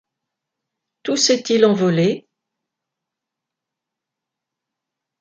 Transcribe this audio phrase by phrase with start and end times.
[1.03, 2.27] Tout s’est-il envolé?